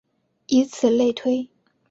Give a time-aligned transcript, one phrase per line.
[0.47, 1.47] 以此类推。